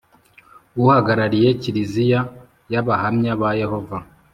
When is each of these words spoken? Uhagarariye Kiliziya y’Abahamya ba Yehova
Uhagarariye 0.81 1.47
Kiliziya 1.61 2.19
y’Abahamya 2.73 3.31
ba 3.41 3.49
Yehova 3.61 3.97